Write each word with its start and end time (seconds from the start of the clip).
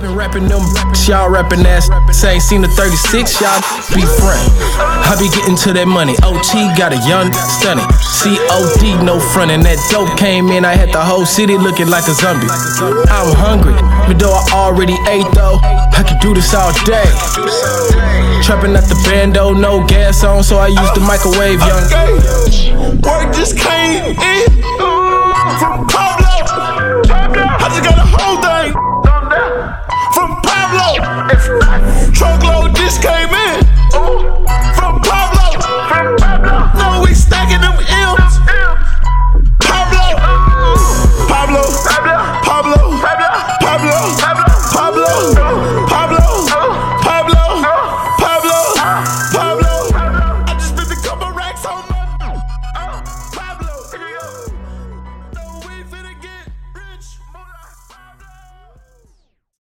Been 0.00 0.16
rapping 0.16 0.48
them, 0.48 0.64
y'all 1.04 1.28
rapping 1.28 1.60
ass. 1.66 1.90
Say 2.16 2.34
ain't 2.34 2.42
seen 2.42 2.62
the 2.62 2.68
36, 2.68 3.36
y'all 3.36 3.60
be 3.92 4.00
friend. 4.00 4.40
I 5.04 5.12
be 5.20 5.28
getting 5.28 5.56
to 5.68 5.76
that 5.76 5.84
money. 5.84 6.16
OT 6.24 6.72
got 6.72 6.96
a 6.96 7.00
young, 7.04 7.28
stunning. 7.60 7.84
COD, 8.16 9.04
no 9.04 9.20
front, 9.20 9.50
and 9.50 9.62
that 9.62 9.76
dope 9.92 10.16
came 10.16 10.48
in. 10.48 10.64
I 10.64 10.72
had 10.72 10.88
the 10.88 11.04
whole 11.04 11.26
city 11.26 11.58
looking 11.58 11.92
like 11.92 12.08
a 12.08 12.16
zombie. 12.16 12.48
I'm 13.12 13.28
hungry, 13.36 13.76
but 14.08 14.16
though 14.16 14.32
I 14.32 14.72
already 14.72 14.96
ate 15.04 15.28
though, 15.36 15.60
I 15.60 16.00
could 16.00 16.20
do 16.24 16.32
this 16.32 16.54
all 16.56 16.72
day. 16.88 17.04
Trapping 18.40 18.72
at 18.72 18.88
the 18.88 18.96
bando, 19.04 19.52
no 19.52 19.84
gas 19.84 20.24
on, 20.24 20.42
so 20.42 20.56
I 20.56 20.68
use 20.68 20.92
the 20.96 21.04
microwave, 21.04 21.60
young. 21.60 21.84
Work 23.04 23.36
just 23.36 23.58
came 23.60 24.16
in 24.16 24.59
Pablo, 45.06 45.86
Pablo. 45.88 46.19